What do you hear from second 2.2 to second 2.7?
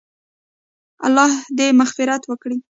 وکړي-